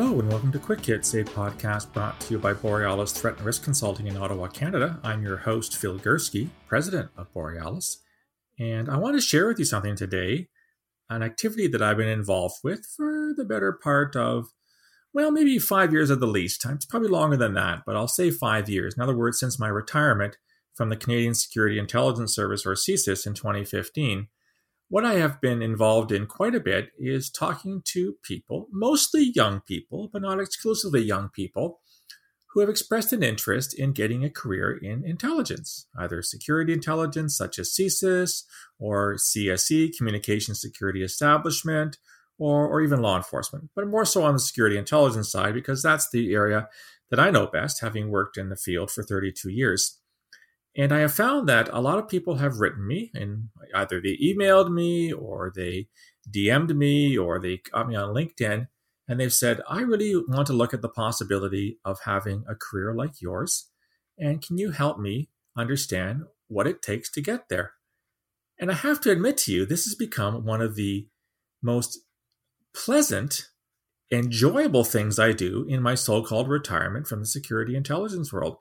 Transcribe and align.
Hello, 0.00 0.20
and 0.20 0.28
welcome 0.28 0.52
to 0.52 0.60
Quick 0.60 0.86
Hits, 0.86 1.12
a 1.14 1.24
podcast 1.24 1.92
brought 1.92 2.20
to 2.20 2.34
you 2.34 2.38
by 2.38 2.52
Borealis 2.52 3.10
Threat 3.10 3.38
and 3.38 3.44
Risk 3.44 3.64
Consulting 3.64 4.06
in 4.06 4.16
Ottawa, 4.16 4.46
Canada. 4.46 5.00
I'm 5.02 5.24
your 5.24 5.38
host, 5.38 5.76
Phil 5.76 5.98
Gurski, 5.98 6.50
president 6.68 7.10
of 7.16 7.32
Borealis, 7.32 7.98
and 8.60 8.88
I 8.88 8.96
want 8.96 9.16
to 9.16 9.20
share 9.20 9.48
with 9.48 9.58
you 9.58 9.64
something 9.64 9.96
today 9.96 10.46
an 11.10 11.24
activity 11.24 11.66
that 11.66 11.82
I've 11.82 11.96
been 11.96 12.06
involved 12.06 12.58
with 12.62 12.86
for 12.96 13.34
the 13.36 13.44
better 13.44 13.72
part 13.72 14.14
of, 14.14 14.52
well, 15.12 15.32
maybe 15.32 15.58
five 15.58 15.92
years 15.92 16.12
at 16.12 16.20
the 16.20 16.28
least. 16.28 16.64
It's 16.64 16.86
probably 16.86 17.08
longer 17.08 17.36
than 17.36 17.54
that, 17.54 17.82
but 17.84 17.96
I'll 17.96 18.06
say 18.06 18.30
five 18.30 18.68
years. 18.68 18.94
In 18.94 19.02
other 19.02 19.16
words, 19.16 19.40
since 19.40 19.58
my 19.58 19.66
retirement 19.66 20.36
from 20.74 20.90
the 20.90 20.96
Canadian 20.96 21.34
Security 21.34 21.76
Intelligence 21.76 22.32
Service, 22.32 22.64
or 22.64 22.74
CSIS, 22.74 23.26
in 23.26 23.34
2015 23.34 24.28
what 24.88 25.04
I 25.04 25.14
have 25.14 25.40
been 25.40 25.60
involved 25.60 26.12
in 26.12 26.26
quite 26.26 26.54
a 26.54 26.60
bit 26.60 26.90
is 26.98 27.30
talking 27.30 27.82
to 27.86 28.16
people, 28.22 28.68
mostly 28.72 29.32
young 29.34 29.60
people, 29.60 30.08
but 30.12 30.22
not 30.22 30.40
exclusively 30.40 31.02
young 31.02 31.28
people, 31.28 31.80
who 32.52 32.60
have 32.60 32.70
expressed 32.70 33.12
an 33.12 33.22
interest 33.22 33.78
in 33.78 33.92
getting 33.92 34.24
a 34.24 34.30
career 34.30 34.76
in 34.76 35.04
intelligence, 35.04 35.86
either 35.98 36.22
security 36.22 36.72
intelligence, 36.72 37.36
such 37.36 37.58
as 37.58 37.76
CSIS, 37.78 38.44
or 38.78 39.16
CSE, 39.16 39.96
Communication 39.96 40.54
Security 40.54 41.02
Establishment, 41.02 41.98
or, 42.38 42.66
or 42.66 42.80
even 42.80 43.02
law 43.02 43.16
enforcement, 43.16 43.68
but 43.76 43.86
more 43.86 44.04
so 44.04 44.22
on 44.22 44.32
the 44.32 44.40
security 44.40 44.78
intelligence 44.78 45.30
side, 45.30 45.52
because 45.52 45.82
that's 45.82 46.08
the 46.10 46.32
area 46.32 46.68
that 47.10 47.20
I 47.20 47.30
know 47.30 47.46
best, 47.46 47.80
having 47.82 48.10
worked 48.10 48.38
in 48.38 48.48
the 48.48 48.56
field 48.56 48.90
for 48.90 49.02
32 49.02 49.50
years. 49.50 49.97
And 50.78 50.92
I 50.92 51.00
have 51.00 51.12
found 51.12 51.48
that 51.48 51.68
a 51.72 51.80
lot 51.80 51.98
of 51.98 52.08
people 52.08 52.36
have 52.36 52.60
written 52.60 52.86
me, 52.86 53.10
and 53.12 53.48
either 53.74 54.00
they 54.00 54.16
emailed 54.22 54.72
me 54.72 55.12
or 55.12 55.52
they 55.54 55.88
DM'd 56.30 56.76
me 56.76 57.18
or 57.18 57.40
they 57.40 57.62
got 57.72 57.88
me 57.88 57.96
on 57.96 58.14
LinkedIn, 58.14 58.68
and 59.08 59.18
they've 59.18 59.32
said, 59.32 59.60
I 59.68 59.80
really 59.80 60.14
want 60.28 60.46
to 60.46 60.52
look 60.52 60.72
at 60.72 60.80
the 60.80 60.88
possibility 60.88 61.80
of 61.84 61.98
having 62.04 62.44
a 62.48 62.54
career 62.54 62.94
like 62.94 63.20
yours. 63.20 63.70
And 64.16 64.40
can 64.40 64.56
you 64.56 64.70
help 64.70 65.00
me 65.00 65.30
understand 65.56 66.22
what 66.46 66.68
it 66.68 66.80
takes 66.80 67.10
to 67.12 67.20
get 67.20 67.48
there? 67.48 67.72
And 68.60 68.70
I 68.70 68.74
have 68.74 69.00
to 69.00 69.10
admit 69.10 69.36
to 69.38 69.52
you, 69.52 69.66
this 69.66 69.84
has 69.84 69.96
become 69.96 70.44
one 70.44 70.60
of 70.60 70.76
the 70.76 71.08
most 71.60 71.98
pleasant, 72.72 73.48
enjoyable 74.12 74.84
things 74.84 75.18
I 75.18 75.32
do 75.32 75.64
in 75.68 75.82
my 75.82 75.96
so 75.96 76.22
called 76.22 76.48
retirement 76.48 77.08
from 77.08 77.20
the 77.20 77.26
security 77.26 77.74
intelligence 77.74 78.32
world. 78.32 78.58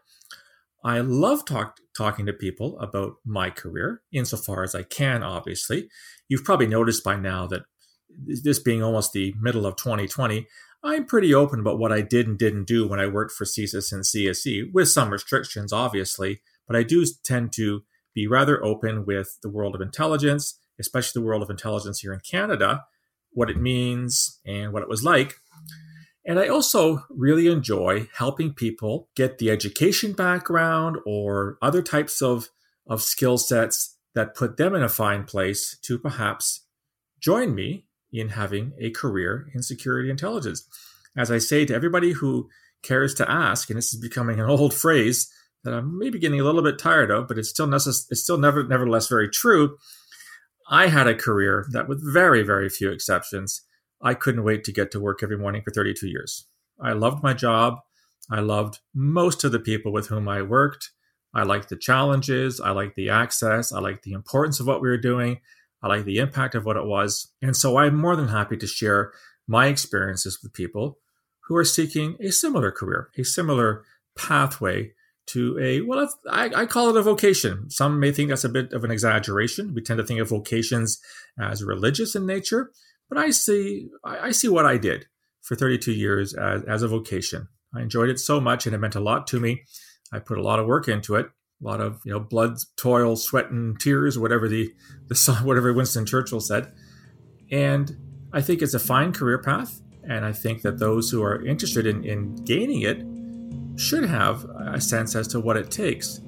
I 0.88 1.02
love 1.02 1.44
talk, 1.44 1.82
talking 1.98 2.26
to 2.28 2.34
people 2.34 2.80
about 2.80 3.16
my 3.26 3.50
career, 3.50 4.04
insofar 4.14 4.64
as 4.64 4.74
I 4.74 4.84
can, 4.84 5.22
obviously. 5.22 5.90
You've 6.30 6.46
probably 6.46 6.68
noticed 6.68 7.04
by 7.04 7.18
now 7.18 7.46
that 7.48 7.64
this 8.10 8.60
being 8.60 8.82
almost 8.82 9.12
the 9.12 9.36
middle 9.38 9.66
of 9.66 9.76
2020, 9.76 10.48
I'm 10.82 11.06
pretty 11.06 11.34
open 11.34 11.60
about 11.60 11.78
what 11.78 11.92
I 11.92 12.00
did 12.00 12.26
and 12.26 12.38
didn't 12.38 12.68
do 12.68 12.88
when 12.88 13.02
I 13.02 13.08
worked 13.08 13.34
for 13.34 13.44
CSIS 13.44 13.92
and 13.92 14.04
CSE, 14.04 14.72
with 14.72 14.88
some 14.88 15.10
restrictions, 15.10 15.74
obviously. 15.74 16.40
But 16.66 16.78
I 16.78 16.84
do 16.84 17.06
tend 17.22 17.52
to 17.56 17.84
be 18.16 18.26
rather 18.26 18.64
open 18.64 19.06
with 19.06 19.40
the 19.44 19.50
world 19.50 19.76
of 19.76 19.82
intelligence, 19.82 20.58
especially 20.80 21.20
the 21.20 21.28
world 21.28 21.44
of 21.44 21.50
intelligence 21.50 22.00
here 22.00 22.14
in 22.14 22.22
Canada, 22.22 22.86
what 23.32 23.50
it 23.50 23.58
means 23.58 24.40
and 24.46 24.72
what 24.72 24.84
it 24.84 24.90
was 24.90 25.04
like. 25.04 25.36
And 26.28 26.40
I 26.40 26.50
also 26.50 27.06
really 27.10 27.48
enjoy 27.48 28.10
helping 28.14 28.54
people 28.54 29.08
get 29.16 29.38
the 29.38 29.50
education 29.50 30.12
background 30.12 30.98
or 31.06 31.58
other 31.62 31.82
types 31.82 32.22
of, 32.22 32.50
of 32.86 33.02
skill 33.02 33.38
sets 33.38 33.98
that 34.14 34.36
put 34.36 34.58
them 34.58 34.76
in 34.76 34.84
a 34.84 34.90
fine 34.90 35.24
place 35.24 35.78
to 35.84 35.98
perhaps 35.98 36.66
join 37.22 37.56
me 37.56 37.86
in 38.12 38.30
having 38.30 38.74
a 38.78 38.90
career 38.90 39.48
in 39.56 39.64
security 39.64 40.10
intelligence. 40.10 40.68
As 41.16 41.32
I 41.32 41.38
say 41.38 41.66
to 41.66 41.74
everybody 41.74 42.12
who 42.12 42.50
cares 42.84 43.14
to 43.16 43.32
ask, 43.32 43.70
and 43.70 43.78
this 43.78 43.94
is 43.94 44.02
becoming 44.02 44.40
an 44.40 44.50
old 44.50 44.74
phrase 44.84 45.32
that 45.64 45.74
I'm 45.74 45.98
maybe 45.98 46.20
getting 46.20 46.42
a 46.42 46.44
little 46.44 46.62
bit 46.62 46.78
tired 46.78 47.10
of, 47.10 47.30
but 47.30 47.38
it's 47.38 47.50
still 47.50 47.68
necess- 47.68 48.06
it's 48.10 48.22
still 48.22 48.38
never, 48.38 48.68
nevertheless 48.68 49.08
very 49.08 49.30
true. 49.30 49.78
I 50.70 50.88
had 50.88 51.08
a 51.08 51.16
career 51.16 51.66
that, 51.72 51.88
with 51.88 52.02
very, 52.04 52.44
very 52.44 52.68
few 52.68 52.92
exceptions, 52.92 53.62
I 54.02 54.14
couldn't 54.14 54.44
wait 54.44 54.64
to 54.66 54.72
get 54.72 54.92
to 54.92 55.00
work 55.00 55.22
every 55.24 55.38
morning 55.38 55.62
for 55.64 55.72
32 55.72 56.08
years. 56.08 56.46
I 56.80 56.94
loved 56.94 57.24
my 57.24 57.34
job. 57.34 57.80
I 58.30 58.42
loved 58.42 58.80
most 58.94 59.44
of 59.44 59.52
the 59.52 59.60
people 59.60 59.92
with 59.92 60.08
whom 60.08 60.28
I 60.28 60.42
worked. 60.42 60.92
I 61.34 61.44
liked 61.44 61.70
the 61.70 61.78
challenges. 61.78 62.60
I 62.60 62.72
liked 62.72 62.96
the 62.96 63.10
access. 63.10 63.72
I 63.72 63.80
liked 63.80 64.04
the 64.04 64.14
importance 64.14 64.60
of 64.60 64.68
what 64.68 64.82
we 64.82 64.90
were 64.90 64.98
doing. 64.98 65.40
I 65.82 65.88
liked 65.88 66.06
the 66.06 66.18
impact 66.18 66.56
of 66.56 66.66
what 66.66 66.78
it 66.78 66.86
was. 66.86 67.32
And 67.42 67.56
so 67.56 67.78
I'm 67.78 67.96
more 67.96 68.16
than 68.16 68.30
happy 68.30 68.58
to 68.58 68.68
share 68.68 69.14
my 69.48 69.68
experiences 69.68 70.40
with 70.42 70.54
people 70.54 71.00
who 71.48 71.56
are 71.56 71.66
seeking 71.66 72.18
a 72.20 72.32
similar 72.32 72.72
career, 72.72 73.10
a 73.18 73.24
similar 73.24 73.84
pathway 74.18 74.92
to 75.28 75.58
a, 75.60 75.82
well, 75.82 76.10
I, 76.30 76.50
I 76.56 76.66
call 76.66 76.90
it 76.90 76.98
a 76.98 77.02
vocation. 77.02 77.70
Some 77.70 78.00
may 78.00 78.12
think 78.12 78.30
that's 78.30 78.44
a 78.44 78.50
bit 78.50 78.74
of 78.74 78.84
an 78.84 78.92
exaggeration. 78.92 79.74
We 79.74 79.82
tend 79.82 79.98
to 80.00 80.06
think 80.06 80.20
of 80.20 80.30
vocations 80.30 81.00
as 81.40 81.64
religious 81.64 82.16
in 82.16 82.26
nature. 82.26 82.72
But 83.10 83.18
I 83.18 83.30
see, 83.30 83.90
I 84.04 84.32
see 84.32 84.50
what 84.50 84.66
I 84.66 84.78
did 84.78 85.08
for 85.42 85.56
32 85.56 85.94
years 85.94 86.34
as, 86.34 86.64
as 86.64 86.84
a 86.84 86.88
vocation. 86.88 87.48
I 87.74 87.82
enjoyed 87.82 88.10
it 88.10 88.20
so 88.20 88.42
much, 88.42 88.66
and 88.66 88.76
it 88.76 88.80
meant 88.80 88.96
a 88.96 89.00
lot 89.00 89.28
to 89.28 89.40
me. 89.40 89.64
I 90.12 90.20
put 90.20 90.38
a 90.38 90.44
lot 90.44 90.60
of 90.60 90.66
work 90.66 90.88
into 90.88 91.16
it, 91.16 91.28
a 91.62 91.66
lot 91.66 91.82
of 91.82 92.02
you 92.06 92.12
know 92.12 92.20
blood, 92.20 92.58
toil, 92.76 93.16
sweat, 93.16 93.50
and 93.50 93.80
tears, 93.80 94.18
whatever 94.18 94.48
the 94.48 94.74
the 95.08 95.40
whatever 95.44 95.74
Winston 95.74 96.06
Churchill 96.06 96.40
said. 96.40 96.72
And 97.52 97.98
I 98.34 98.42
think 98.42 98.62
it's 98.62 98.74
a 98.74 98.80
fine 98.80 99.14
career 99.14 99.38
path, 99.38 99.82
and 100.04 100.26
I 100.26 100.34
think 100.34 100.62
that 100.62 100.80
those 100.80 101.10
who 101.10 101.24
are 101.24 101.46
interested 101.46 101.86
in, 101.86 102.04
in 102.04 102.36
gaining 102.44 102.82
it 102.82 103.04
should 103.80 104.04
have 104.06 104.44
a 104.46 104.82
sense 104.82 105.16
as 105.16 105.28
to 105.30 105.40
what 105.40 105.56
it 105.58 105.72
takes. 105.72 106.20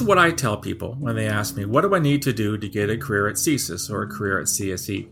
What 0.00 0.18
I 0.18 0.30
tell 0.30 0.56
people 0.56 0.96
when 0.98 1.14
they 1.14 1.26
ask 1.26 1.56
me, 1.56 1.66
what 1.66 1.82
do 1.82 1.94
I 1.94 1.98
need 1.98 2.22
to 2.22 2.32
do 2.32 2.56
to 2.56 2.68
get 2.68 2.88
a 2.88 2.96
career 2.96 3.28
at 3.28 3.36
CSIS 3.36 3.90
or 3.90 4.02
a 4.02 4.08
career 4.08 4.40
at 4.40 4.46
CSE? 4.46 5.08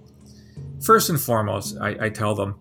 First 0.83 1.11
and 1.11 1.21
foremost, 1.21 1.77
I, 1.79 2.07
I 2.07 2.09
tell 2.09 2.35
them, 2.35 2.59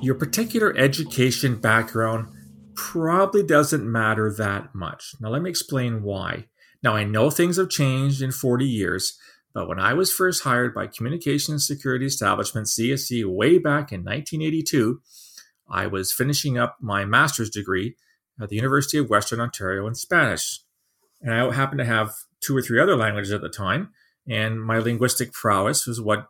your 0.00 0.14
particular 0.14 0.74
education 0.78 1.60
background 1.60 2.28
probably 2.74 3.42
doesn't 3.42 3.84
matter 3.84 4.32
that 4.32 4.74
much. 4.74 5.14
Now, 5.20 5.30
let 5.30 5.42
me 5.42 5.50
explain 5.50 6.02
why. 6.02 6.46
Now, 6.82 6.94
I 6.94 7.04
know 7.04 7.30
things 7.30 7.56
have 7.56 7.68
changed 7.68 8.22
in 8.22 8.30
40 8.30 8.64
years, 8.64 9.18
but 9.52 9.68
when 9.68 9.80
I 9.80 9.92
was 9.92 10.12
first 10.12 10.44
hired 10.44 10.72
by 10.72 10.86
Communication 10.86 11.58
Security 11.58 12.06
Establishment, 12.06 12.68
CSE, 12.68 13.26
way 13.26 13.58
back 13.58 13.92
in 13.92 14.00
1982, 14.04 15.02
I 15.68 15.88
was 15.88 16.12
finishing 16.12 16.56
up 16.56 16.76
my 16.80 17.04
master's 17.04 17.50
degree 17.50 17.96
at 18.40 18.48
the 18.48 18.56
University 18.56 18.98
of 18.98 19.10
Western 19.10 19.40
Ontario 19.40 19.86
in 19.86 19.94
Spanish. 19.94 20.60
And 21.20 21.34
I 21.34 21.52
happened 21.52 21.80
to 21.80 21.84
have 21.84 22.14
two 22.40 22.56
or 22.56 22.62
three 22.62 22.80
other 22.80 22.96
languages 22.96 23.32
at 23.32 23.42
the 23.42 23.48
time. 23.48 23.90
And 24.28 24.62
my 24.62 24.78
linguistic 24.78 25.32
prowess 25.32 25.86
was 25.86 26.00
what 26.00 26.28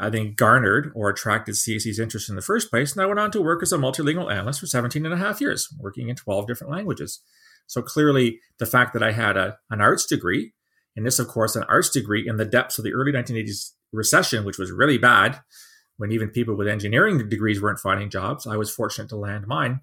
I 0.00 0.10
think 0.10 0.36
garnered 0.36 0.92
or 0.94 1.08
attracted 1.08 1.54
CSE's 1.54 1.98
interest 1.98 2.28
in 2.28 2.36
the 2.36 2.42
first 2.42 2.70
place. 2.70 2.92
And 2.92 3.02
I 3.02 3.06
went 3.06 3.18
on 3.18 3.30
to 3.32 3.42
work 3.42 3.62
as 3.62 3.72
a 3.72 3.78
multilingual 3.78 4.32
analyst 4.32 4.60
for 4.60 4.66
17 4.66 5.04
and 5.04 5.14
a 5.14 5.18
half 5.18 5.40
years, 5.40 5.68
working 5.78 6.08
in 6.08 6.16
12 6.16 6.46
different 6.46 6.72
languages. 6.72 7.20
So 7.66 7.82
clearly, 7.82 8.40
the 8.58 8.66
fact 8.66 8.92
that 8.92 9.02
I 9.02 9.12
had 9.12 9.36
a, 9.36 9.58
an 9.70 9.80
arts 9.80 10.06
degree, 10.06 10.52
and 10.94 11.04
this, 11.04 11.18
of 11.18 11.28
course, 11.28 11.56
an 11.56 11.64
arts 11.68 11.90
degree 11.90 12.26
in 12.26 12.36
the 12.36 12.44
depths 12.44 12.78
of 12.78 12.84
the 12.84 12.92
early 12.92 13.12
1980s 13.12 13.72
recession, 13.92 14.44
which 14.44 14.58
was 14.58 14.70
really 14.70 14.98
bad 14.98 15.40
when 15.96 16.12
even 16.12 16.28
people 16.28 16.54
with 16.54 16.68
engineering 16.68 17.28
degrees 17.28 17.60
weren't 17.60 17.80
finding 17.80 18.10
jobs, 18.10 18.46
I 18.46 18.56
was 18.56 18.70
fortunate 18.70 19.08
to 19.08 19.16
land 19.16 19.46
mine 19.46 19.80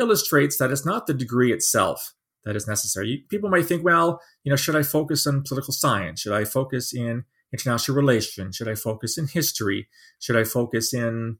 illustrates 0.00 0.58
that 0.58 0.72
it's 0.72 0.86
not 0.86 1.06
the 1.06 1.14
degree 1.14 1.52
itself 1.52 2.14
that 2.44 2.56
is 2.56 2.66
necessary. 2.66 3.24
People 3.28 3.50
might 3.50 3.66
think, 3.66 3.84
well, 3.84 4.20
you 4.44 4.50
know, 4.50 4.56
should 4.56 4.76
I 4.76 4.82
focus 4.82 5.26
on 5.26 5.42
political 5.42 5.74
science? 5.74 6.20
Should 6.20 6.32
I 6.32 6.44
focus 6.44 6.92
in 6.94 7.24
international 7.52 7.96
relations? 7.96 8.56
Should 8.56 8.68
I 8.68 8.74
focus 8.74 9.18
in 9.18 9.26
history? 9.26 9.88
Should 10.18 10.36
I 10.36 10.44
focus 10.44 10.94
in, 10.94 11.36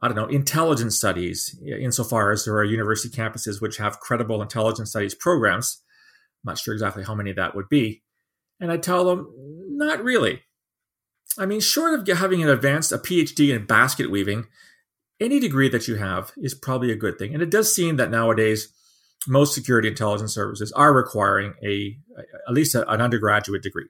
I 0.00 0.08
don't 0.08 0.16
know, 0.16 0.26
intelligence 0.26 0.96
studies, 0.96 1.58
insofar 1.66 2.30
as 2.30 2.44
there 2.44 2.56
are 2.56 2.64
university 2.64 3.14
campuses 3.14 3.60
which 3.60 3.78
have 3.78 4.00
credible 4.00 4.40
intelligence 4.40 4.90
studies 4.90 5.14
programs? 5.14 5.82
I'm 6.44 6.50
not 6.50 6.58
sure 6.58 6.72
exactly 6.72 7.02
how 7.02 7.16
many 7.16 7.32
that 7.32 7.56
would 7.56 7.68
be. 7.68 8.02
And 8.60 8.70
I 8.70 8.76
tell 8.76 9.04
them, 9.04 9.32
not 9.70 10.02
really. 10.04 10.42
I 11.36 11.46
mean, 11.46 11.60
short 11.60 11.98
of 11.98 12.18
having 12.18 12.42
an 12.42 12.48
advanced, 12.48 12.92
a 12.92 12.98
PhD 12.98 13.54
in 13.54 13.66
basket 13.66 14.10
weaving, 14.10 14.46
any 15.20 15.40
degree 15.40 15.68
that 15.68 15.88
you 15.88 15.96
have 15.96 16.32
is 16.36 16.54
probably 16.54 16.92
a 16.92 16.96
good 16.96 17.18
thing. 17.18 17.34
And 17.34 17.42
it 17.42 17.50
does 17.50 17.74
seem 17.74 17.96
that 17.96 18.10
nowadays 18.10 18.72
most 19.26 19.54
security 19.54 19.88
intelligence 19.88 20.34
services 20.34 20.70
are 20.72 20.94
requiring 20.94 21.54
a 21.62 21.98
at 22.46 22.54
least 22.54 22.74
a, 22.74 22.88
an 22.90 23.00
undergraduate 23.00 23.62
degree. 23.62 23.86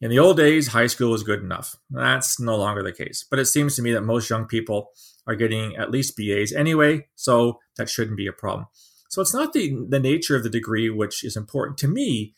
In 0.00 0.10
the 0.10 0.18
old 0.18 0.36
days, 0.36 0.68
high 0.68 0.88
school 0.88 1.10
was 1.10 1.22
good 1.22 1.40
enough. 1.40 1.76
That's 1.88 2.38
no 2.38 2.56
longer 2.56 2.82
the 2.82 2.92
case. 2.92 3.24
But 3.28 3.38
it 3.38 3.46
seems 3.46 3.76
to 3.76 3.82
me 3.82 3.92
that 3.92 4.02
most 4.02 4.28
young 4.28 4.44
people 4.44 4.90
are 5.26 5.34
getting 5.34 5.74
at 5.76 5.90
least 5.90 6.16
BAs 6.16 6.52
anyway, 6.52 7.06
so 7.14 7.60
that 7.76 7.88
shouldn't 7.88 8.18
be 8.18 8.26
a 8.26 8.32
problem. 8.32 8.66
So 9.08 9.22
it's 9.22 9.32
not 9.32 9.54
the, 9.54 9.74
the 9.88 9.98
nature 9.98 10.36
of 10.36 10.42
the 10.42 10.50
degree 10.50 10.90
which 10.90 11.24
is 11.24 11.36
important. 11.36 11.78
To 11.78 11.88
me, 11.88 12.34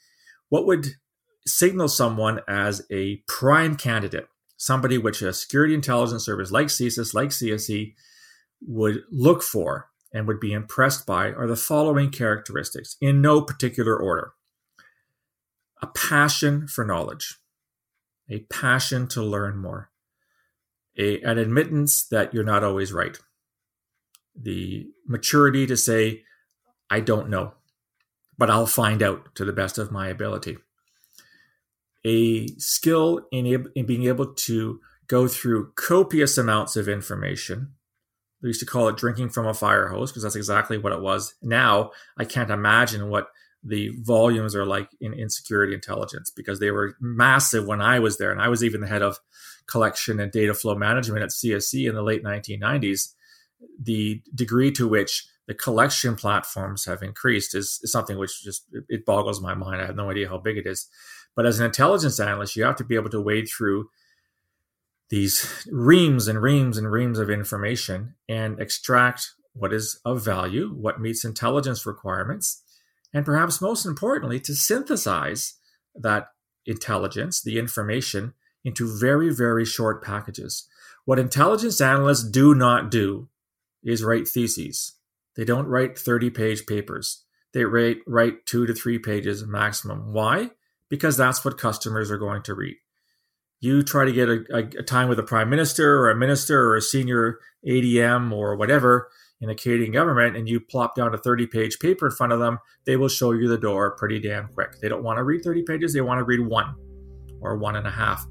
what 0.49 0.67
would 0.67 0.87
signal 1.47 1.89
someone 1.89 2.41
as 2.47 2.87
a 2.91 3.17
prime 3.27 3.77
candidate, 3.77 4.29
somebody 4.59 4.99
which 4.99 5.23
a 5.23 5.33
security 5.33 5.73
intelligence 5.73 6.27
service 6.27 6.51
like 6.51 6.67
CSIS, 6.67 7.15
like 7.15 7.31
CSE, 7.31 7.95
would 8.61 9.03
look 9.11 9.43
for 9.43 9.89
and 10.13 10.27
would 10.27 10.41
be 10.41 10.53
impressed 10.53 11.07
by 11.07 11.29
are 11.29 11.47
the 11.47 11.57
following 11.57 12.11
characteristics 12.11 12.97
in 13.01 13.23
no 13.23 13.41
particular 13.41 13.97
order. 13.97 14.33
A 15.81 15.87
passion 15.87 16.67
for 16.67 16.85
knowledge, 16.85 17.39
a 18.29 18.41
passion 18.51 19.07
to 19.09 19.23
learn 19.23 19.57
more, 19.57 19.91
a, 20.99 21.21
an 21.23 21.39
admittance 21.39 22.05
that 22.09 22.35
you're 22.35 22.43
not 22.43 22.65
always 22.65 22.93
right, 22.93 23.17
the 24.35 24.89
maturity 25.07 25.67
to 25.67 25.77
say, 25.77 26.25
I 26.91 26.99
don't 26.99 27.31
know, 27.31 27.55
but 28.37 28.51
I'll 28.51 28.67
find 28.67 29.03
out 29.05 29.35
to 29.37 29.45
the 29.45 29.53
best 29.53 29.79
of 29.79 29.93
my 29.93 30.09
ability. 30.09 30.59
A 32.05 32.47
skill 32.59 33.27
in, 33.33 33.67
in 33.75 33.87
being 33.87 34.05
able 34.05 34.35
to 34.35 34.81
go 35.09 35.27
through 35.27 35.73
copious 35.73 36.39
amounts 36.39 36.77
of 36.77 36.89
information. 36.89 37.73
We 38.43 38.51
used 38.51 38.61
to 38.61 38.67
call 38.67 38.89
it 38.89 38.97
drinking 38.97 39.31
from 39.31 39.47
a 39.47 39.55
fire 39.55 39.89
hose 39.89 40.11
because 40.11 40.23
that's 40.23 40.37
exactly 40.37 40.79
what 40.79 40.93
it 40.93 41.01
was. 41.01 41.35
Now 41.43 41.91
I 42.17 42.25
can't 42.25 42.51
imagine 42.51 43.09
what 43.09 43.29
the 43.65 43.91
volumes 44.01 44.55
are 44.55 44.65
like 44.65 44.89
in, 45.01 45.13
in 45.13 45.29
security 45.29 45.75
intelligence 45.75 46.31
because 46.31 46.61
they 46.61 46.71
were 46.71 46.97
massive 47.01 47.67
when 47.67 47.81
I 47.81 47.99
was 47.99 48.17
there. 48.19 48.31
And 48.31 48.41
I 48.41 48.49
was 48.49 48.63
even 48.63 48.81
the 48.81 48.87
head 48.87 49.03
of 49.03 49.19
collection 49.67 50.21
and 50.21 50.31
data 50.31 50.55
flow 50.55 50.77
management 50.77 51.25
at 51.25 51.31
CSE 51.31 51.89
in 51.89 51.95
the 51.95 52.03
late 52.03 52.23
1990s. 52.23 53.15
The 53.83 54.23
degree 54.35 54.71
to 54.73 54.87
which 54.87 55.27
the 55.49 55.55
collection 55.55 56.15
platforms 56.15 56.85
have 56.85 57.03
increased 57.03 57.55
is, 57.55 57.81
is 57.83 57.91
something 57.91 58.19
which 58.19 58.45
just 58.45 58.67
it 58.89 59.07
boggles 59.07 59.41
my 59.41 59.55
mind. 59.55 59.81
I 59.81 59.87
have 59.87 59.97
no 59.97 60.11
idea 60.11 60.29
how 60.29 60.37
big 60.37 60.59
it 60.59 60.67
is. 60.67 60.89
But 61.35 61.47
as 61.47 61.59
an 61.59 61.65
intelligence 61.65 62.21
analyst, 62.21 62.55
you 62.55 62.65
have 62.65 62.77
to 62.77 62.85
be 62.85 62.97
able 62.97 63.09
to 63.11 63.21
wade 63.21 63.49
through 63.49 63.89
these 65.09 65.65
reams 65.73 66.29
and 66.29 66.43
reams 66.43 66.77
and 66.77 66.93
reams 66.93 67.19
of 67.19 67.31
information 67.31 68.15
and 68.29 68.61
extract 68.61 69.33
what 69.55 69.73
is 69.73 69.99
of 70.05 70.23
value, 70.23 70.69
what 70.75 71.01
meets 71.01 71.25
intelligence 71.25 71.87
requirements, 71.87 72.63
and 73.15 73.25
perhaps 73.25 73.63
most 73.63 73.87
importantly, 73.87 74.39
to 74.41 74.55
synthesize 74.55 75.55
that 75.95 76.29
intelligence, 76.67 77.43
the 77.43 77.59
information, 77.59 78.35
into 78.65 78.87
very, 79.01 79.33
very 79.33 79.65
short 79.65 80.05
packages. 80.05 80.69
What 81.07 81.19
intelligence 81.19 81.81
analysts 81.81 82.29
do 82.29 82.55
not 82.55 82.91
do 82.91 83.29
is 83.83 84.05
write 84.05 84.29
theses. 84.29 84.98
They 85.39 85.45
don't 85.45 85.69
write 85.69 85.97
30 85.97 86.31
page 86.31 86.67
papers. 86.67 87.25
They 87.55 87.65
write, 87.65 87.99
write 88.09 88.45
two 88.45 88.67
to 88.67 88.75
three 88.75 88.99
pages 88.99 89.47
maximum. 89.47 90.13
Why? 90.13 90.51
Because 90.91 91.17
that's 91.17 91.45
what 91.45 91.57
customers 91.57 92.11
are 92.11 92.19
going 92.19 92.43
to 92.43 92.55
read. 92.55 92.75
You 93.61 93.85
try 93.85 94.05
to 94.05 94.13
get 94.13 94.29
a, 94.29 94.45
a, 94.53 94.81
a 94.81 94.83
time 94.83 95.09
with 95.09 95.19
a 95.21 95.23
prime 95.23 95.49
minister 95.49 96.01
or 96.01 96.11
a 96.11 96.17
minister 96.17 96.65
or 96.65 96.77
a 96.77 96.83
senior 96.83 97.39
ADM 97.67 98.33
or 98.33 98.57
whatever 98.57 99.11
in 99.41 99.49
a 99.49 99.55
Canadian 99.55 99.93
government 99.93 100.37
and 100.37 100.49
you 100.49 100.59
plop 100.59 100.97
down 100.97 101.15
a 101.15 101.19
30 101.19 101.47
page 101.47 101.79
paper 101.79 102.07
in 102.07 102.13
front 102.13 102.33
of 102.33 102.41
them, 102.41 102.59
they 102.85 102.97
will 102.97 103.09
show 103.09 103.31
you 103.31 103.47
the 103.47 103.59
door 103.59 103.93
pretty 103.97 104.19
damn 104.19 104.49
quick. 104.49 104.81
They 104.81 104.89
don't 104.89 105.05
want 105.05 105.19
to 105.19 105.25
read 105.25 105.45
30 105.45 105.63
pages, 105.63 105.95
they 105.95 106.01
want 106.01 106.19
to 106.19 106.25
read 106.25 106.41
one 106.41 106.75
or 107.41 107.57
one 107.57 107.77
and 107.77 107.87
a 107.87 107.93
half. 107.93 108.27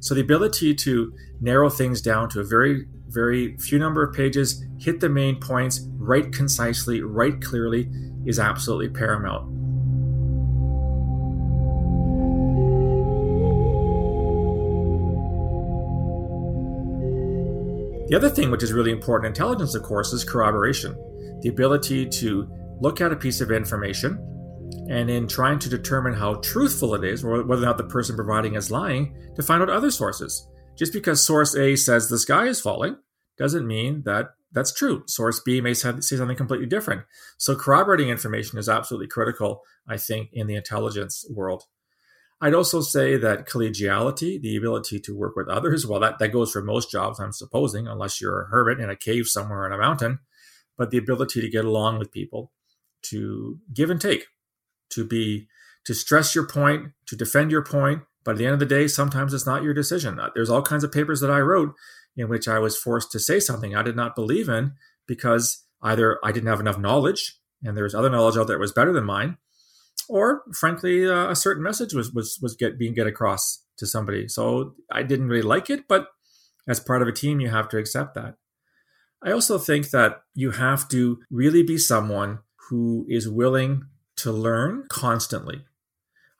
So 0.00 0.14
the 0.14 0.20
ability 0.20 0.74
to 0.76 1.12
narrow 1.40 1.68
things 1.68 2.00
down 2.00 2.28
to 2.30 2.40
a 2.40 2.44
very, 2.44 2.86
very 3.08 3.56
few 3.56 3.78
number 3.78 4.02
of 4.02 4.14
pages, 4.14 4.64
hit 4.78 5.00
the 5.00 5.08
main 5.08 5.40
points, 5.40 5.80
write 5.96 6.32
concisely, 6.32 7.02
write 7.02 7.42
clearly 7.42 7.90
is 8.24 8.38
absolutely 8.38 8.90
paramount. 8.90 9.58
The 18.08 18.16
other 18.16 18.30
thing 18.30 18.50
which 18.50 18.62
is 18.62 18.72
really 18.72 18.90
important 18.90 19.26
in 19.26 19.32
intelligence, 19.32 19.74
of 19.74 19.82
course, 19.82 20.12
is 20.12 20.24
corroboration. 20.24 20.94
The 21.42 21.50
ability 21.50 22.08
to 22.08 22.48
look 22.80 23.00
at 23.00 23.12
a 23.12 23.16
piece 23.16 23.40
of 23.40 23.50
information 23.50 24.18
and 24.88 25.10
in 25.10 25.28
trying 25.28 25.58
to 25.60 25.68
determine 25.68 26.14
how 26.14 26.34
truthful 26.36 26.94
it 26.94 27.04
is, 27.04 27.24
or 27.24 27.44
whether 27.44 27.62
or 27.62 27.66
not 27.66 27.78
the 27.78 27.84
person 27.84 28.16
providing 28.16 28.54
is 28.54 28.70
lying, 28.70 29.16
to 29.36 29.42
find 29.42 29.62
out 29.62 29.70
other 29.70 29.90
sources. 29.90 30.46
Just 30.76 30.92
because 30.92 31.20
source 31.20 31.56
A 31.56 31.76
says 31.76 32.08
the 32.08 32.18
sky 32.18 32.46
is 32.46 32.60
falling 32.60 32.96
doesn't 33.36 33.66
mean 33.66 34.02
that 34.04 34.30
that's 34.52 34.72
true. 34.72 35.02
Source 35.06 35.40
B 35.40 35.60
may 35.60 35.74
say 35.74 36.00
something 36.00 36.36
completely 36.36 36.66
different. 36.66 37.02
So 37.36 37.54
corroborating 37.54 38.08
information 38.08 38.58
is 38.58 38.68
absolutely 38.68 39.08
critical, 39.08 39.60
I 39.86 39.96
think, 39.98 40.30
in 40.32 40.46
the 40.46 40.54
intelligence 40.54 41.26
world. 41.30 41.64
I'd 42.40 42.54
also 42.54 42.80
say 42.80 43.16
that 43.16 43.48
collegiality, 43.48 44.40
the 44.40 44.56
ability 44.56 45.00
to 45.00 45.16
work 45.16 45.34
with 45.34 45.48
others, 45.48 45.86
well, 45.86 46.00
that, 46.00 46.18
that 46.20 46.28
goes 46.28 46.52
for 46.52 46.62
most 46.62 46.90
jobs, 46.90 47.18
I'm 47.18 47.32
supposing, 47.32 47.88
unless 47.88 48.20
you're 48.20 48.42
a 48.42 48.48
hermit 48.48 48.78
in 48.78 48.88
a 48.88 48.96
cave 48.96 49.26
somewhere 49.26 49.66
in 49.66 49.72
a 49.72 49.78
mountain, 49.78 50.20
but 50.76 50.90
the 50.90 50.98
ability 50.98 51.40
to 51.40 51.50
get 51.50 51.64
along 51.64 51.98
with 51.98 52.12
people, 52.12 52.52
to 53.02 53.58
give 53.74 53.90
and 53.90 54.00
take, 54.00 54.26
to 54.90 55.04
be 55.04 55.48
to 55.84 55.94
stress 55.94 56.34
your 56.34 56.46
point, 56.46 56.92
to 57.06 57.16
defend 57.16 57.50
your 57.50 57.64
point. 57.64 58.02
But 58.24 58.32
at 58.32 58.38
the 58.38 58.44
end 58.44 58.54
of 58.54 58.60
the 58.60 58.66
day, 58.66 58.88
sometimes 58.88 59.32
it's 59.32 59.46
not 59.46 59.62
your 59.62 59.72
decision. 59.72 60.20
Uh, 60.20 60.28
there's 60.34 60.50
all 60.50 60.62
kinds 60.62 60.84
of 60.84 60.92
papers 60.92 61.20
that 61.20 61.30
I 61.30 61.40
wrote 61.40 61.74
in 62.16 62.28
which 62.28 62.48
I 62.48 62.58
was 62.58 62.76
forced 62.76 63.12
to 63.12 63.20
say 63.20 63.40
something 63.40 63.74
I 63.74 63.82
did 63.82 63.96
not 63.96 64.16
believe 64.16 64.48
in 64.48 64.72
because 65.06 65.64
either 65.82 66.18
I 66.22 66.32
didn't 66.32 66.48
have 66.48 66.60
enough 66.60 66.78
knowledge 66.78 67.38
and 67.64 67.76
there 67.76 67.84
was 67.84 67.94
other 67.94 68.10
knowledge 68.10 68.36
out 68.36 68.48
there 68.48 68.56
that 68.56 68.60
was 68.60 68.72
better 68.72 68.92
than 68.92 69.04
mine, 69.04 69.38
or 70.08 70.42
frankly, 70.52 71.08
uh, 71.08 71.30
a 71.30 71.36
certain 71.36 71.62
message 71.62 71.94
was 71.94 72.12
was 72.12 72.38
was 72.40 72.56
get 72.56 72.78
being 72.78 72.94
get 72.94 73.06
across 73.06 73.64
to 73.78 73.86
somebody. 73.86 74.28
So 74.28 74.74
I 74.90 75.02
didn't 75.02 75.28
really 75.28 75.42
like 75.42 75.70
it, 75.70 75.88
but 75.88 76.08
as 76.66 76.80
part 76.80 77.02
of 77.02 77.08
a 77.08 77.12
team, 77.12 77.40
you 77.40 77.48
have 77.48 77.68
to 77.70 77.78
accept 77.78 78.14
that. 78.14 78.34
I 79.22 79.32
also 79.32 79.58
think 79.58 79.90
that 79.90 80.22
you 80.34 80.52
have 80.52 80.88
to 80.90 81.20
really 81.30 81.62
be 81.62 81.78
someone 81.78 82.40
who 82.68 83.06
is 83.08 83.28
willing 83.28 83.86
to 84.18 84.32
learn 84.32 84.84
constantly. 84.88 85.64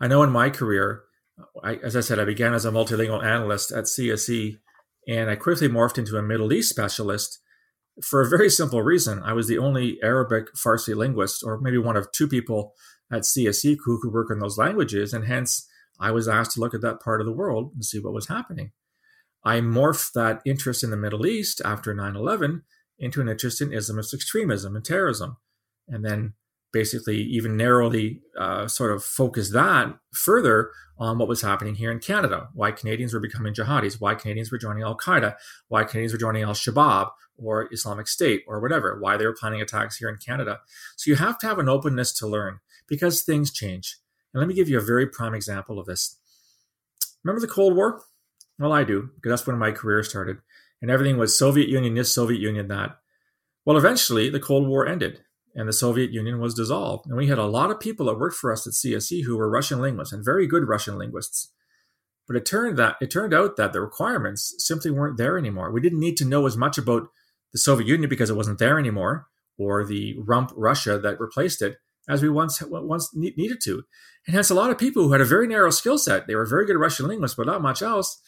I 0.01 0.09
know 0.09 0.23
in 0.23 0.31
my 0.31 0.51
career, 0.51 1.03
I, 1.63 1.77
as 1.77 1.97
I 1.97 2.01
said, 2.01 2.19
I 2.19 2.25
began 2.25 2.55
as 2.55 2.65
a 2.65 2.71
multilingual 2.71 3.23
analyst 3.23 3.73
at 3.73 3.85
CSE, 3.85 4.59
and 5.07 5.31
I 5.31 5.37
quickly 5.37 5.69
morphed 5.69 5.99
into 5.99 6.17
a 6.17 6.23
Middle 6.23 6.53
East 6.53 6.69
specialist 6.69 7.39
for 8.03 8.21
a 8.21 8.29
very 8.29 8.51
simple 8.51 8.83
reason. 8.83 9.23
I 9.23 9.33
was 9.33 9.49
the 9.49 9.59
only 9.59 9.99
Arabic 10.03 10.55
Farsi 10.55 10.95
linguist, 10.95 11.43
or 11.45 11.61
maybe 11.61 11.79
one 11.79 11.97
of 11.97 12.11
two 12.13 12.29
people 12.29 12.75
at 13.11 13.23
CSE 13.23 13.79
who 13.85 14.01
could 14.01 14.13
work 14.13 14.31
in 14.31 14.39
those 14.39 14.59
languages, 14.59 15.13
and 15.13 15.25
hence 15.27 15.69
I 15.99 16.11
was 16.11 16.29
asked 16.29 16.53
to 16.53 16.61
look 16.61 16.75
at 16.75 16.83
that 16.83 17.01
part 17.01 17.21
of 17.21 17.27
the 17.27 17.33
world 17.33 17.73
and 17.75 17.85
see 17.85 17.99
what 17.99 18.13
was 18.13 18.29
happening. 18.29 18.73
I 19.45 19.61
morphed 19.61 20.13
that 20.13 20.41
interest 20.45 20.85
in 20.85 20.91
the 20.91 20.97
Middle 20.97 21.27
East 21.27 21.63
after 21.65 21.95
9 21.95 22.17
11 22.17 22.63
into 22.99 23.21
an 23.21 23.29
interest 23.29 23.61
in 23.61 23.71
Islamist 23.71 24.13
extremism 24.13 24.75
and 24.77 24.85
terrorism. 24.85 25.37
And 25.87 26.05
then 26.05 26.35
basically 26.73 27.17
even 27.17 27.57
narrowly 27.57 28.21
uh, 28.39 28.69
sort 28.69 28.93
of 28.93 29.03
focus 29.03 29.53
that 29.53 29.95
further 30.13 30.71
on 30.99 31.19
what 31.19 31.29
was 31.29 31.43
happening 31.43 31.77
here 31.77 31.93
in 31.93 31.99
Canada, 31.99 32.49
why 32.55 32.73
Canadians 32.73 33.15
were 33.15 33.21
becoming 33.21 33.55
jihadis, 33.55 34.01
why 34.01 34.15
Canadians 34.15 34.51
were 34.51 34.59
joining 34.59 34.83
Al 34.83 34.97
Qaeda, 34.97 35.37
why 35.69 35.85
Canadians 35.85 36.13
were 36.13 36.19
joining 36.19 36.43
Al 36.43 36.55
Shabaab 36.55 37.11
or 37.37 37.73
Islamic 37.73 38.09
State 38.09 38.43
or 38.49 38.61
whatever, 38.61 38.99
why 39.01 39.17
they 39.17 39.25
were 39.25 39.37
planning 39.39 39.63
attacks 39.63 39.97
here 39.97 40.09
in 40.09 40.17
Canada. 40.17 40.59
So 40.97 41.11
you 41.11 41.17
have 41.17 41.39
to 41.39 41.47
have 41.47 41.59
an 41.59 41.69
openness 41.69 42.13
to 42.15 42.27
learn 42.27 42.59
because 42.89 43.23
things 43.23 43.53
change. 43.53 43.97
And 44.35 44.41
let 44.41 44.49
me 44.49 44.55
give 44.55 44.69
you 44.69 44.79
a 44.79 44.83
very 44.83 45.07
prime 45.07 45.35
example 45.35 45.79
of 45.79 45.87
this. 45.87 46.19
Remember 47.23 47.41
the 47.41 47.53
Cold 47.53 47.77
War? 47.77 48.03
Well, 48.59 48.73
I 48.73 48.83
do, 48.83 49.11
because 49.15 49.31
that's 49.31 49.47
when 49.47 49.59
my 49.59 49.71
career 49.71 50.03
started. 50.03 50.39
And 50.83 50.91
everything 50.91 51.17
was 51.17 51.39
Soviet 51.39 51.69
Union 51.69 51.95
this, 51.95 52.13
Soviet 52.13 52.41
Union 52.41 52.69
that. 52.69 52.99
Well, 53.65 53.77
eventually 53.77 54.31
the 54.31 54.41
Cold 54.41 54.67
War 54.67 54.87
ended 54.87 55.21
and 55.59 55.69
the 55.69 55.73
Soviet 55.73 56.13
Union 56.13 56.39
was 56.39 56.55
dissolved. 56.55 57.07
And 57.07 57.17
we 57.17 57.27
had 57.27 57.39
a 57.39 57.47
lot 57.47 57.73
of 57.73 57.81
people 57.81 58.07
that 58.07 58.19
worked 58.19 58.37
for 58.37 58.53
us 58.53 58.65
at 58.65 58.75
CSE 58.75 59.25
who 59.25 59.37
were 59.37 59.51
Russian 59.51 59.81
linguists 59.81 60.13
and 60.13 60.25
very 60.25 60.47
good 60.47 60.69
Russian 60.69 60.97
linguists. 60.97 61.53
But 62.29 62.37
it 62.37 62.47
turned 62.47 62.79
that 62.79 62.95
it 63.01 63.11
turned 63.11 63.35
out 63.35 63.57
that 63.57 63.73
the 63.73 63.81
requirements 63.81 64.55
simply 64.59 64.93
weren't 64.93 65.19
there 65.19 65.37
anymore. 65.37 65.73
We 65.73 65.81
didn't 65.81 65.99
need 65.99 66.17
to 66.19 66.25
know 66.25 66.47
as 66.47 66.57
much 66.57 66.79
about 66.79 67.09
the 67.53 67.59
Soviet 67.59 67.89
Union 67.89 68.09
because 68.09 68.31
it 68.31 68.37
wasn't 68.37 68.61
there 68.61 68.79
anymore, 68.79 69.27
or 69.59 69.85
the 69.85 70.15
rump 70.19 70.53
Russia 70.55 70.97
that 70.97 71.19
replaced 71.19 71.61
it, 71.61 71.79
as 72.09 72.23
we 72.23 72.29
once 72.29 72.63
once 72.63 73.11
needed 73.13 73.61
to. 73.65 73.83
And 74.27 74.37
hence, 74.37 74.51
a 74.51 74.55
lot 74.55 74.71
of 74.71 74.79
people 74.79 75.03
who 75.03 75.13
had 75.13 75.21
a 75.21 75.25
very 75.25 75.49
narrow 75.49 75.71
skill 75.71 75.99
set, 75.99 76.29
they 76.29 76.37
were 76.37 76.47
very 76.47 76.67
good 76.67 76.77
Russian 76.77 77.09
linguists, 77.09 77.37
but 77.37 77.47
not 77.47 77.63
much 77.63 77.83
else, 77.83 78.21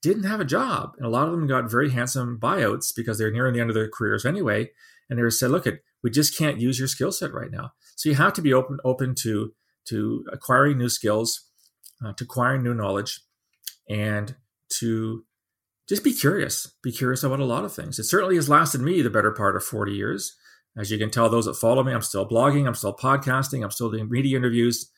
didn't 0.00 0.24
have 0.24 0.40
a 0.40 0.46
job. 0.46 0.92
And 0.96 1.04
a 1.04 1.10
lot 1.10 1.26
of 1.26 1.32
them 1.32 1.46
got 1.46 1.70
very 1.70 1.90
handsome 1.90 2.38
buyouts 2.40 2.94
because 2.96 3.18
they're 3.18 3.30
nearing 3.30 3.52
the 3.52 3.60
end 3.60 3.68
of 3.68 3.74
their 3.74 3.90
careers 3.90 4.24
anyway. 4.24 4.70
And 5.10 5.18
they 5.18 5.22
were 5.22 5.30
said, 5.30 5.50
look, 5.50 5.66
at 5.66 5.80
we 6.04 6.10
just 6.10 6.36
can't 6.36 6.60
use 6.60 6.78
your 6.78 6.86
skill 6.86 7.10
set 7.10 7.32
right 7.32 7.50
now. 7.50 7.72
So 7.96 8.10
you 8.10 8.14
have 8.14 8.34
to 8.34 8.42
be 8.42 8.52
open 8.52 8.78
open 8.84 9.14
to 9.22 9.54
to 9.88 10.24
acquiring 10.32 10.78
new 10.78 10.88
skills, 10.88 11.48
uh, 12.04 12.12
to 12.12 12.24
acquiring 12.24 12.62
new 12.62 12.74
knowledge, 12.74 13.20
and 13.88 14.36
to 14.78 15.24
just 15.88 16.04
be 16.04 16.12
curious. 16.12 16.72
Be 16.82 16.92
curious 16.92 17.22
about 17.22 17.40
a 17.40 17.44
lot 17.44 17.64
of 17.64 17.72
things. 17.72 17.98
It 17.98 18.04
certainly 18.04 18.36
has 18.36 18.48
lasted 18.48 18.80
me 18.80 19.02
the 19.02 19.10
better 19.10 19.32
part 19.32 19.56
of 19.56 19.64
40 19.64 19.92
years. 19.92 20.36
As 20.76 20.90
you 20.90 20.98
can 20.98 21.10
tell, 21.10 21.28
those 21.28 21.44
that 21.44 21.54
follow 21.54 21.82
me, 21.82 21.92
I'm 21.92 22.02
still 22.02 22.28
blogging, 22.28 22.66
I'm 22.66 22.74
still 22.74 22.96
podcasting, 22.96 23.62
I'm 23.62 23.70
still 23.70 23.90
doing 23.90 24.10
media 24.10 24.36
interviews. 24.36 24.90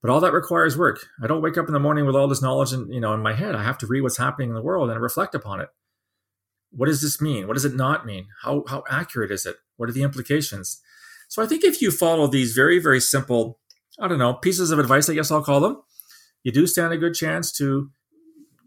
But 0.00 0.10
all 0.10 0.20
that 0.20 0.32
requires 0.32 0.78
work. 0.78 1.04
I 1.22 1.26
don't 1.26 1.42
wake 1.42 1.58
up 1.58 1.66
in 1.66 1.72
the 1.72 1.80
morning 1.80 2.06
with 2.06 2.14
all 2.14 2.28
this 2.28 2.40
knowledge 2.40 2.72
in, 2.72 2.90
you 2.90 3.00
know, 3.00 3.14
in 3.14 3.20
my 3.20 3.34
head. 3.34 3.56
I 3.56 3.64
have 3.64 3.78
to 3.78 3.86
read 3.86 4.02
what's 4.02 4.16
happening 4.16 4.50
in 4.50 4.54
the 4.54 4.62
world 4.62 4.90
and 4.90 5.00
reflect 5.00 5.34
upon 5.34 5.60
it. 5.60 5.68
What 6.70 6.86
does 6.86 7.02
this 7.02 7.20
mean? 7.20 7.46
What 7.46 7.54
does 7.54 7.64
it 7.64 7.74
not 7.74 8.06
mean? 8.06 8.28
How, 8.42 8.64
how 8.68 8.84
accurate 8.88 9.30
is 9.30 9.46
it? 9.46 9.56
What 9.76 9.88
are 9.88 9.92
the 9.92 10.02
implications? 10.02 10.80
So 11.28 11.42
I 11.42 11.46
think 11.46 11.64
if 11.64 11.80
you 11.82 11.90
follow 11.90 12.26
these 12.26 12.54
very, 12.54 12.78
very 12.78 13.00
simple, 13.00 13.58
I 13.98 14.08
don't 14.08 14.18
know, 14.18 14.34
pieces 14.34 14.70
of 14.70 14.78
advice, 14.78 15.08
I 15.08 15.14
guess 15.14 15.30
I'll 15.30 15.42
call 15.42 15.60
them, 15.60 15.82
you 16.42 16.52
do 16.52 16.66
stand 16.66 16.92
a 16.92 16.98
good 16.98 17.14
chance 17.14 17.52
to 17.52 17.90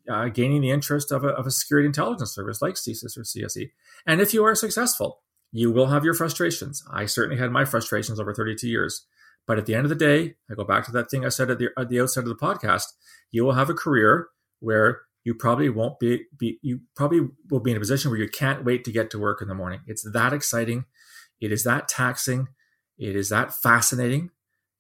uh, 0.09 0.29
gaining 0.29 0.61
the 0.61 0.71
interest 0.71 1.11
of 1.11 1.23
a, 1.23 1.29
of 1.29 1.45
a 1.45 1.51
security 1.51 1.85
intelligence 1.85 2.33
service 2.33 2.61
like 2.61 2.75
CSIS 2.75 3.17
or 3.17 3.21
CSE. 3.21 3.71
And 4.05 4.21
if 4.21 4.33
you 4.33 4.43
are 4.43 4.55
successful, 4.55 5.21
you 5.51 5.71
will 5.71 5.87
have 5.87 6.05
your 6.05 6.13
frustrations. 6.13 6.83
I 6.91 7.05
certainly 7.05 7.37
had 7.37 7.51
my 7.51 7.65
frustrations 7.65 8.19
over 8.19 8.33
32 8.33 8.67
years. 8.67 9.05
But 9.47 9.57
at 9.57 9.65
the 9.65 9.75
end 9.75 9.85
of 9.85 9.89
the 9.89 9.95
day, 9.95 10.35
I 10.49 10.53
go 10.53 10.63
back 10.63 10.85
to 10.85 10.91
that 10.91 11.09
thing 11.09 11.25
I 11.25 11.29
said 11.29 11.49
at 11.49 11.59
the, 11.59 11.69
at 11.77 11.89
the 11.89 11.99
outset 11.99 12.23
of 12.23 12.29
the 12.29 12.35
podcast. 12.35 12.85
You 13.31 13.43
will 13.43 13.53
have 13.53 13.69
a 13.69 13.73
career 13.73 14.27
where 14.59 15.01
you 15.23 15.35
probably 15.35 15.69
won't 15.69 15.99
be, 15.99 16.25
be 16.37 16.59
you 16.61 16.81
probably 16.95 17.29
will 17.49 17.59
be 17.59 17.71
in 17.71 17.77
a 17.77 17.79
position 17.79 18.11
where 18.11 18.19
you 18.19 18.29
can't 18.29 18.65
wait 18.65 18.83
to 18.85 18.91
get 18.91 19.09
to 19.11 19.19
work 19.19 19.41
in 19.41 19.47
the 19.47 19.55
morning. 19.55 19.81
It's 19.87 20.09
that 20.11 20.33
exciting. 20.33 20.85
It 21.39 21.51
is 21.51 21.63
that 21.63 21.87
taxing. 21.87 22.47
It 22.97 23.15
is 23.15 23.29
that 23.29 23.53
fascinating. 23.53 24.31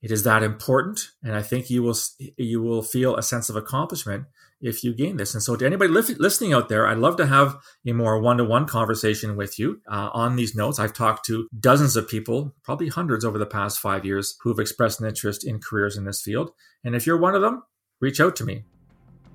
It 0.01 0.11
is 0.11 0.23
that 0.23 0.41
important. 0.41 1.09
And 1.23 1.35
I 1.35 1.41
think 1.41 1.69
you 1.69 1.83
will 1.83 1.97
you 2.37 2.61
will 2.61 2.81
feel 2.81 3.15
a 3.15 3.23
sense 3.23 3.49
of 3.49 3.55
accomplishment 3.55 4.25
if 4.61 4.83
you 4.83 4.93
gain 4.93 5.17
this. 5.17 5.33
And 5.33 5.43
so, 5.43 5.55
to 5.55 5.65
anybody 5.65 5.91
li- 5.91 6.15
listening 6.17 6.53
out 6.53 6.69
there, 6.69 6.87
I'd 6.87 6.97
love 6.97 7.17
to 7.17 7.25
have 7.25 7.57
a 7.85 7.93
more 7.93 8.19
one 8.19 8.37
to 8.37 8.43
one 8.43 8.67
conversation 8.67 9.35
with 9.35 9.59
you 9.59 9.81
uh, 9.87 10.09
on 10.13 10.35
these 10.35 10.55
notes. 10.55 10.79
I've 10.79 10.93
talked 10.93 11.25
to 11.25 11.47
dozens 11.59 11.95
of 11.95 12.07
people, 12.07 12.55
probably 12.63 12.89
hundreds 12.89 13.25
over 13.25 13.37
the 13.37 13.45
past 13.45 13.79
five 13.79 14.05
years, 14.05 14.37
who've 14.41 14.59
expressed 14.59 15.01
an 15.01 15.07
interest 15.07 15.45
in 15.45 15.59
careers 15.59 15.97
in 15.97 16.05
this 16.05 16.21
field. 16.21 16.51
And 16.83 16.95
if 16.95 17.05
you're 17.05 17.17
one 17.17 17.35
of 17.35 17.41
them, 17.41 17.63
reach 17.99 18.19
out 18.19 18.35
to 18.37 18.45
me. 18.45 18.63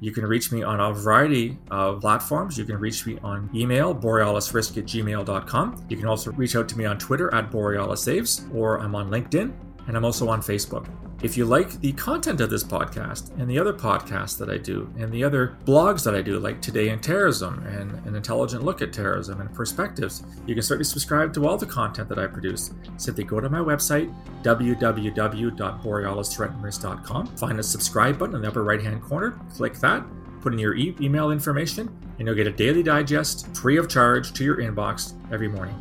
You 0.00 0.12
can 0.12 0.26
reach 0.26 0.53
me 0.53 0.62
on 0.62 0.79
a 0.79 0.93
variety 0.93 1.59
of 1.71 2.00
platforms. 2.00 2.59
You 2.59 2.65
can 2.65 2.79
reach 2.79 3.07
me 3.07 3.19
on 3.23 3.49
email, 3.55 3.95
borealisrisk 3.95 4.76
at 4.76 4.85
gmail.com. 4.85 5.87
You 5.88 5.97
can 5.97 6.07
also 6.07 6.33
reach 6.33 6.55
out 6.55 6.69
to 6.71 6.79
me 6.79 6.85
on 6.85 6.99
Twitter 6.99 7.33
at 7.35 7.50
borealisaves, 7.50 8.55
or 8.55 8.79
I'm 8.79 8.95
on 8.95 9.11
LinkedIn, 9.11 9.53
and 9.87 9.97
I'm 9.97 10.05
also 10.05 10.28
on 10.28 10.40
Facebook. 10.40 10.88
If 11.23 11.35
you 11.37 11.45
like 11.47 11.81
the 11.81 11.93
content 11.93 12.43
of 12.43 12.50
this 12.50 12.62
podcast 12.62 13.35
and 13.38 13.49
the 13.49 13.59
other 13.59 13.73
podcasts 13.73 14.37
that 14.38 14.50
I 14.50 14.59
do 14.59 14.93
and 14.99 15.11
the 15.11 15.25
other 15.25 15.57
blogs 15.64 16.05
that 16.05 16.14
I 16.14 16.21
do, 16.21 16.38
like 16.38 16.61
Today 16.61 16.90
in 16.90 17.00
Terrorism 17.00 17.64
and 17.66 17.93
an 18.07 18.14
intelligent 18.14 18.64
look 18.64 18.83
at 18.83 18.93
terrorism 18.93 19.40
and 19.40 19.50
perspectives, 19.55 20.23
you 20.47 20.55
can 20.55 20.62
certainly 20.62 20.85
subscribe 20.85 21.33
to 21.35 21.47
all 21.47 21.57
the 21.57 21.64
content 21.64 22.11
that 22.11 22.19
I 22.19 22.26
produce. 22.26 22.71
Simply 22.99 23.25
go 23.25 23.40
to 23.40 23.49
my 23.49 23.61
website, 23.61 24.14
www.borealisthreatandrisk.com, 24.43 27.26
find 27.37 27.59
the 27.59 27.62
subscribe 27.62 28.19
button 28.19 28.35
in 28.35 28.43
the 28.43 28.49
upper 28.49 28.62
right 28.62 28.83
hand 28.83 29.02
corner, 29.02 29.40
click 29.55 29.76
that, 29.76 30.05
put 30.43 30.52
in 30.52 30.59
your 30.59 30.75
e- 30.75 30.95
email 31.00 31.31
information, 31.31 31.88
and 32.19 32.28
you'll 32.28 32.37
get 32.37 32.47
a 32.47 32.52
daily 32.52 32.83
digest 32.83 33.57
free 33.57 33.78
of 33.78 33.88
charge 33.88 34.35
to 34.35 34.45
your 34.45 34.59
inbox 34.59 35.14
every 35.33 35.49
morning. 35.49 35.81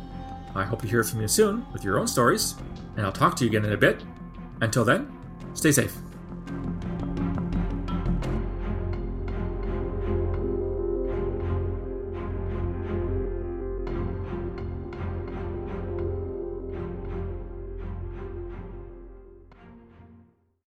I 0.54 0.64
hope 0.64 0.80
to 0.80 0.88
hear 0.88 1.04
from 1.04 1.20
you 1.20 1.28
soon 1.28 1.66
with 1.72 1.84
your 1.84 1.98
own 1.98 2.08
stories, 2.08 2.54
and 2.96 3.06
I'll 3.06 3.12
talk 3.12 3.36
to 3.36 3.44
you 3.44 3.50
again 3.50 3.64
in 3.64 3.72
a 3.72 3.76
bit. 3.76 4.02
Until 4.60 4.84
then, 4.84 5.16
Stay 5.56 5.72
safe. 5.72 6.05